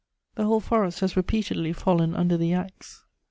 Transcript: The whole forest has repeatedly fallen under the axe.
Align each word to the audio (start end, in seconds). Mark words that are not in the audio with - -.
The 0.33 0.45
whole 0.45 0.61
forest 0.61 1.01
has 1.01 1.15
repeatedly 1.15 1.73
fallen 1.73 2.15
under 2.15 2.35
the 2.35 2.53
axe. 2.53 3.03